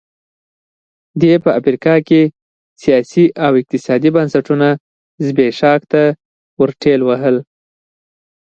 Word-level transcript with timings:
دې 1.21 1.33
په 1.43 1.49
افریقا 1.59 1.95
کې 2.07 2.21
سیاسي 2.81 3.25
او 3.45 3.51
اقتصادي 3.61 4.09
بنسټونه 4.15 4.67
زبېښاک 5.25 5.81
ته 5.91 6.03
ورټېل 6.61 7.01
وهل. 7.05 7.35